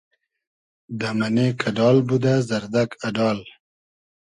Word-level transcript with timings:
دۂ 0.99 1.09
مئنې 1.17 1.47
کئۮال 1.59 1.97
بودۂ 2.07 2.35
زئردئگ 2.49 2.91
اۮال 3.07 3.39